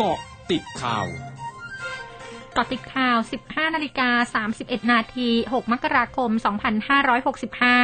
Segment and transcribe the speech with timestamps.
[0.00, 0.18] เกาะ
[0.50, 1.06] ติดข่าว
[2.56, 6.30] กาะติดข่าว 15 นาฬิกา 31 นาที 6 มกราคม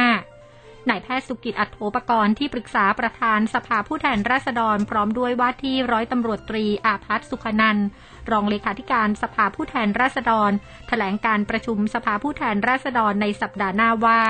[0.03, 7.77] 2565 นายแพทย์สุกิจอัตโภปกรณ์ที่ปรึกษาประธานสภาผู้แทนราษฎร พร้อมด้วยว่าที่ร้อยตำรวจตรีอาพัฒสุขนัน
[8.31, 10.51] รองเลขาธิการสภาผู้แทนราษฎร
[10.87, 14.21] แถลงการประชุมสภาผู้แทนราษฎรในสัปดาห์หน้าว่า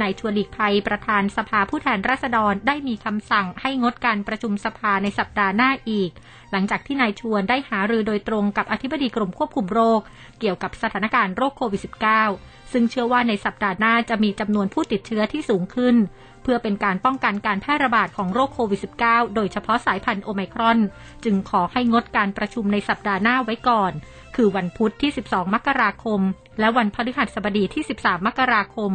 [0.00, 6.10] นายชวนหลีกภัยประธานสภาผู้แทนราษฎรได้มีคำสั่งให้งดการประชุมสภาในสัปดาห์หน้าอีก
[6.52, 10.00] หลังจากที่นายชวนได้หารือโดยตรงกับอธิบดีกรมควบคุมโรค
[10.40, 15.96] เกี่ยวกับสถานการณ์โรคโควิด -19 ซึ่งเชื่อว่าในสัปดาห์หน้าจะมีจำนวนผู้ติดเชื้อที่สูงขึ้น
[16.42, 20.78] เพื่อเป็นการป้องกันการแพร่ระบาดของโรคโควิด -19 โดยเฉพาะสายพันธุ์โอไมครอน
[21.24, 23.92] จึงขอให้งดการประชุมในสัปดาห์หน้าไว้ก่อน
[24.36, 26.20] คือวันพุธที่ 12 มกราคม
[26.60, 28.92] และวันพฤหัสบดีที่ 13 มกราคม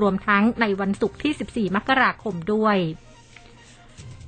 [0.00, 1.32] รวมทั้งในวันศุกร์ที่
[1.70, 2.76] 14 มกราคมด้วย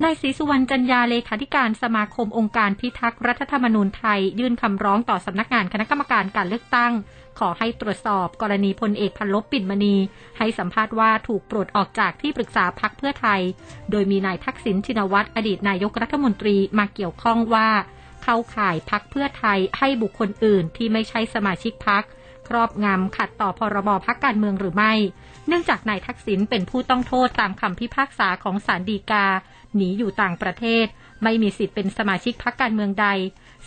[0.03, 6.93] นายศรีสุวรรณจันยาเลขาธิการสมาคมองค์การพิทักษ์รัฐธรรมนูญไทย ยื่นคำร้องต่อสำนักงานคณะกรรมการการเลือกตั้ง
[7.39, 9.95] ขอให้ตรวจสอบกรณีพลเอกพันลบปิ่นมณี
[10.37, 13.41] ให้สัมภาษณ์ว่าถูกปลดออกจากที่ปรึกษาพักเพื่อไทย
[13.91, 17.69] โดยมีนายทักษิณชินวัตรอดีตนายกรัฐมนตรีมาเกี่ยวข้องว่า
[18.23, 22.05] เข้าข่ายพักเพื่อไทยให้บุคคลอื่นที่ไม่ใช่สมาชิกพักค
[22.53, 24.93] รอบงำขัดต่อพรบพักการเมืองหรือไม่
[25.47, 29.25] เนื่องจากนายทักษิณเป็นผู้ต้องโทษตามคำพิพากษาของศาลฎีกา
[29.75, 30.85] หนีอยู่ต่างประเทศ
[31.23, 33.07] ไม่มีสิทธิ์เป็นสมาชิกพักการเมืองใด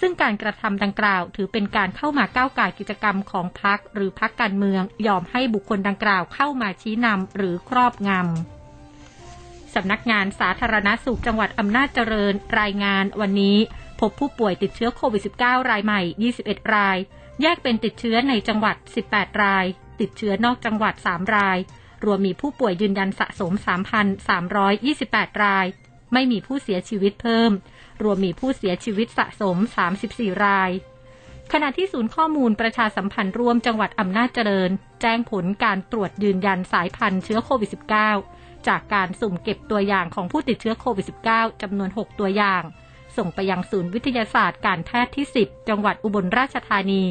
[0.01, 13.57] ซึ่งการกระทำดังกล่าว ถือเป็นการเข้ามาก้าวไก่กิจกรรมของพักหรือพักการเมือง ยอมให้บุคคลดังกล่าวเข้ามาชี้นำหรือครอบงำสำนักงานสาธารณสุขจังหวัดอำนาจเจริญ รายงานวันนี้
[14.01, 16.99] พบผู้ป่วยติดเชื้อโควิด -19 รายใหม่ 21 ราย
[17.43, 18.77] แยกเป็นติดเชื้อในจังหวัด
[19.09, 19.67] 18 ราย
[20.01, 21.59] ติดเชื้อนอกจังหวัด 3 ราย
[22.05, 23.53] รวมมีผู้ป่วยยืนยันสะสม
[24.29, 25.67] 3,328 ราย
[26.13, 27.51] ไม่มีผู้เสียชีวิตเพิ่ม
[28.03, 29.57] รวมมีผู้เสียชีวิตสะสม
[30.01, 30.71] 34 ราย
[31.53, 34.71] ขณะที่ศูนย์ข้อมูลประชาสัมพันธ์ร่วมจังหวัดอำนาจเจริญ
[35.03, 37.71] แจ้งผลการตรวจยืนยันสายพันธุ์เชื้อโควิด
[38.17, 42.63] -19 จากการสุ่มเก็บตัวอย่างของผู้ติดเชื้อโควิด -19 จำนวน 6 ตัวอย่าง
[43.17, 47.03] ส่งไปยังศูนย์วิทยาศาสตร์การแพทย์ที่ 10 จังหวัดอุบลราชธานี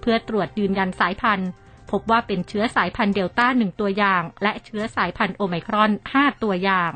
[0.00, 1.48] เพื่อตรวจยืนยันสายพันธุ์
[1.90, 6.92] พบว่าเป็นเชื้อสายพันธุ์เดลต้าหนึ่งตัวอย่าง และเชื้อสายพันธุ์โอไมครอน 5 ตัวอย่าง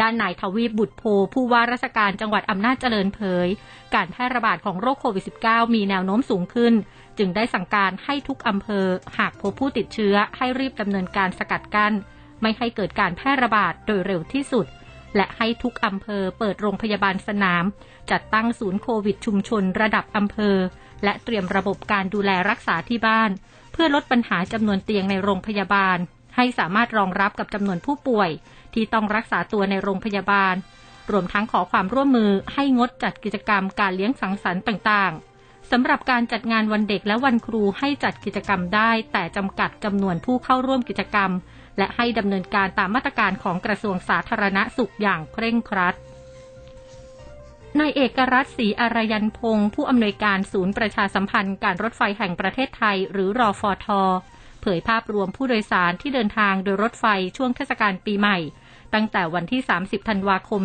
[0.00, 1.02] ด้านนายทวีปบุตรโพ
[1.34, 3.48] ผู้ว่าราชการจังหวัดอำนาจเจริญเผย
[3.94, 6.74] การแพร่ระบาดของโรคโควิด -19 มีแนวโน้มสูงขึ้น
[7.18, 8.86] จึงได้สั่งการให้ทุกอำเภอ
[9.18, 11.92] หากพบผู้ติดเชื้อให้รีบดำเนินการสกัดกัน้น
[12.42, 14.66] ไม่ให้เกิดการแพร่ระบาดโดยเร็วที่สุด
[15.16, 17.64] และให้ทุกอำเภอเปิดโรงพยาบาลสนาม
[18.10, 20.56] จัดตั้งศูนย์โควิดชุมชนระดับอำเภอ
[21.04, 23.30] และเตรียมระบบการดูแลรักษาที่บ้าน
[23.72, 25.98] เพื่อลดปัญหาจำนวนเตียงในโรงพยาบาล
[26.36, 28.30] ให้สามารถรองรับกับจำนวนผู้ป่วย
[28.74, 30.54] ที่ต้องรักษาตัวในโรงพยาบาล
[31.10, 41.30] รวมทั้งขอความร่วมมือให้งดจัดกิจกรรมการเลี้ยงสังสรรค์ต่างๆสำหรับการจัดงานวันเด็กและวันครูให้จัดกิจกรรมได้ แต่จำกัดจำนวนผู้เข้าร่วมกิจกรรม
[41.78, 45.94] และให้ดำเนินการตามมาตรการของกระทรวงสาธารณสุขอย่างเคร่งครัด
[47.80, 54.02] นายเอกรัฐศรีอารยันพงศ์ผู้อำนวยการศูนย์ประชาสัมพันธ์การรถไฟแห่งประเทศไทย หรือรอฟอทอ
[54.60, 58.38] เผยภาพรวมผู้โดยสารที่เดินทางโดยรถไฟช่วงเทศกาลปีใหม่
[58.94, 60.62] ตั้งแต่วันที่ 30 ธันวาคม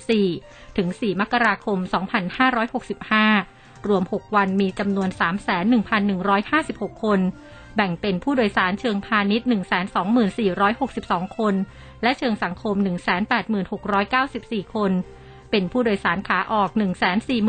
[0.00, 1.78] 2564 ถึง 4 มกราคม
[3.02, 5.08] 2565 รวม 6 วันมีจำนวน
[6.06, 7.20] 3,1156 คน
[7.80, 9.46] แบ่งเป็นผู้โดยสารเชิงพาณิชย์
[10.40, 11.54] 124,62 คน
[12.02, 12.74] และเชิงสังคม
[13.54, 14.92] 186,994 คน
[15.50, 16.70] เป็นผู้โดยสารขาออก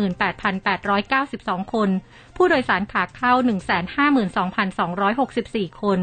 [0.08, 1.90] 148,892 คน
[2.36, 3.34] ผู้โดยสารขาเข้า
[4.98, 6.00] 152,264 คน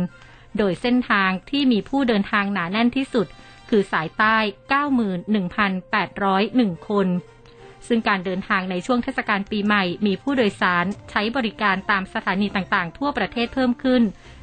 [0.58, 3.26] โดยเส้นทางที่มีผู้เดินทางหนาแน่นที่สุด
[3.68, 4.36] คือสายใต้
[5.62, 7.06] 91,801 คน
[7.86, 14.02] ซึ่งการเดินทางในช่วงเทศกาลปีใหม่ มีผู้โดยสารใช้บริการตามสถานีต่างๆ ทั่วประเทศเพิ่มขึ้น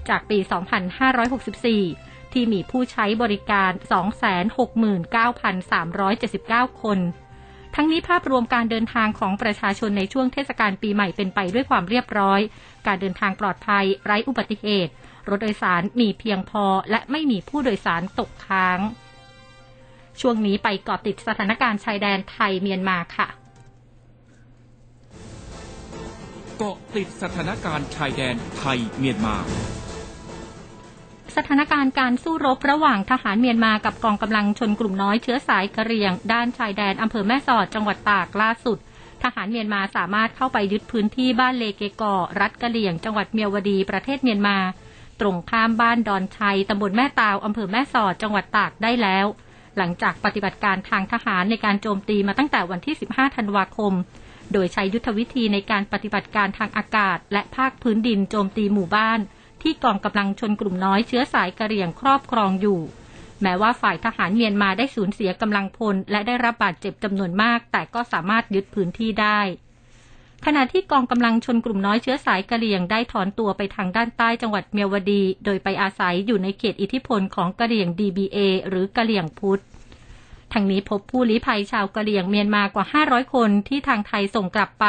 [0.10, 0.38] จากปี
[1.76, 3.72] 2564 ที่มีผู้ใช้บริการ
[6.66, 7.00] 269,379 คน
[7.76, 12.40] ทั้งนี้ภาพรวมการเดินทางของประชาชนในช่วงเทศกาลปีใหม่เป็นไปด้วยความเรียบร้อย
[12.88, 14.92] การเดินทางปลอดภัย ไร้อุบัติเหตุ
[15.30, 18.80] รถโดยสารมีเพียงพอและไม่มีผู้โดยสารตกค้าง
[20.22, 23.28] ช่วงนี้ไปเกาะติดสถานการณ์ชายแดนไทยเมียนมาค่ะ
[26.58, 29.36] เกาะติดสถานการณ์ชายแดนไทยเมียนมา
[31.36, 38.78] สถานการณ์การสู้รบระหว่างทหารเมียนมากับกองกำลังชนกลุ่มน้อยเชื้อสายกะเหรี่ยง ด้านชายแดนอำเภอแม่สอดจังหวัดตากล่าสุด
[39.24, 44.58] ทหารเมียนมาสามารถเข้าไปยึดพื้นที่บ้านเลเกกอรัฐกะเหรี่ยง จังหวัดเมียวดีประเทศเมียนมา
[45.22, 49.26] ตรงข้ามบ้านดอนชัยตำบลแม่ตาวอำเภอแม่สอดจังหวัดตากได้แล้ว
[49.78, 53.94] หลังจากปฏิบัติการทางทหารในการโจมตีมาตั้งแต่วันที่ 15 ธันวาคม
[54.54, 59.20] โดยใช้ยุทธวิธีในการปฏิบัติการทางอากาศ และภาคพื้นดินโจมตีหมู่บ้าน
[59.62, 62.80] ที่กองกำลังชนกลุ่มน้อยเชื้อสายกะเหรี่ยงครอบครองอยู่
[63.42, 69.40] แม้ว่าฝ่ายทหารเมียนมาได้สูญเสียกำลังพล และได้รับบาดเจ็บจำนวนมาก แต่ก็สามารถยึดพื้นที่ได้
[70.48, 78.38] ขณะที่กองกำลังชนกลุ่มน้อยเชื้อสายกะเหรี่ยงได้ถอนตัวไปทางด้านใต้จังหวัดเมียวดี โดยไปอาศัยอยู่ในเขตอิทธิพลของกะเหรี่ยง DBA
[78.70, 79.62] หรือกะเหรี่ยงพุทธ
[80.54, 84.86] ทางนี้พบผู้ลี้ภัยชาวกะเหรี่ยงเมียนมากว่า 500 คนที่ทางไทยส่งกลับไป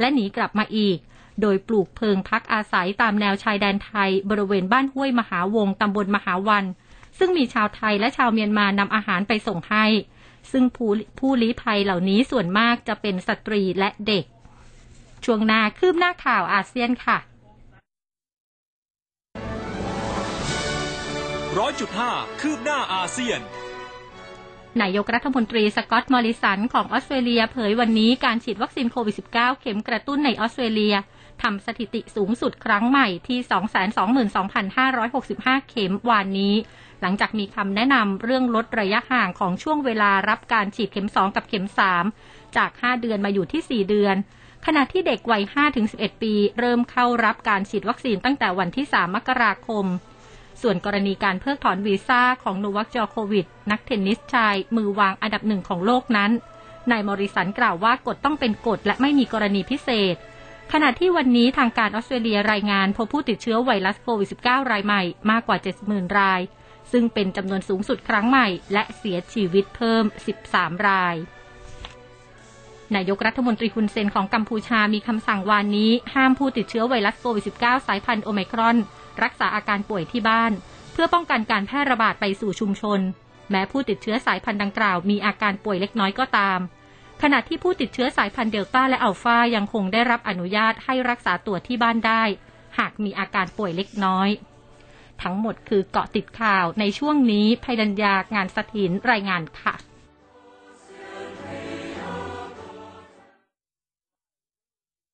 [0.00, 0.98] และหนีกลับมาอีก
[1.40, 6.64] โดยปลูกเพิงพักอาศัยตามแนวชายแดนไทย บริเวณบ้านห้วยมหาวงตำบลมหาวัน
[7.18, 9.86] ซึ่งมีชาวไทยและชาวเมียนมานำอาหารไปส่งให้
[10.50, 14.24] ซึ่งผู้ผู้ลี้ภัยเหล่านี้ส่วนมากจะเป็นสตรีและเด็ก
[15.24, 17.18] ช่วงหน้าคืบหน้าข่าวอาเซียนค่ะ
[21.58, 22.10] ร้อยจุดห้า
[22.40, 23.40] คืบหน้าอาเซียน
[24.82, 30.94] นายกรัฐมนตรีสกอตต์มอริสันของออสเตรเลียเผยวันนี้การฉีดวัคซีนโควิด -19 เข็มกระตุ้นในออสเตรเลีย
[31.42, 33.38] ทำสถิติสูงสุดครั้งใหม่ที่
[34.98, 36.54] 222,565 เข็มวานนี้
[37.00, 41.66] หลังจากมีคำแนะนำเรื่องลดระยะห่างของช่วงเวลารับการฉีดเข็ม 2 กับเข็ม
[42.10, 44.16] 3 จาก 5 เดือนมาอยู่ที่ 4 เดือน
[44.66, 45.42] ขณะที่เด็กวัย
[45.82, 49.86] 5-11 ปี เริ่มเข้ารับการฉีดวัคซีนตั้งแต่วันที่ 3 มกราคม
[50.62, 56.30] ส่วนกรณีการเพิกถอนวีซ่าของโนวัคจอโควิด นักเทนนิสชาย มือวางอันดับหนึ่งของโลกนั้น
[56.90, 60.16] นายมอริสันกล่าวว่ากฎต้องเป็นกฎและไม่มีกรณีพิเศษ
[60.72, 65.56] ขณะที่วันนี้ทางการออสเตรเลียรายงานพบผู้ติดเชื้อไวรัสโควิด -19 รายใหม่มากกว่า
[65.88, 66.40] 70,000 ราย
[66.92, 70.04] ซึ่งเป็นจำนวนสูงสุดครั้งใหม่ และเสียชีวิตเพิ่ม
[70.44, 71.14] 13 ราย
[72.96, 78.76] นายกรัฐมนตรีฮุนเซนของกัมพูชามีคำสั่งวานนี้ ห้ามผู้ติดเชื้อไวรัสโควิด -19 สายพันธุ์โอไมครอน
[79.22, 80.52] รักษาอาการป่วยที่บ้าน
[80.92, 83.00] เพื่อป้องกันการแพร่ระบาดไปสู่ชุมชน
[83.50, 86.58] แม้ผู้ติดเชื้อสายพันธุ์ดังกล่าวมีอาการป่วยเล็กน้อยก็ตาม
[87.22, 92.22] ขณะที่ผู้ติดเชื้อสายพันธุ์เดลต้าและอัลฟายังคงได้รับอนุญาตให้รักษาตัวที่บ้านได้
[92.78, 94.28] หากมีอาการป่วยเล็กน้อย
[95.22, 99.74] ทั้งหมดคือเกาะติดข่าวในช่วงนี้ภัยดัญญางานสถินรายงานค่ะ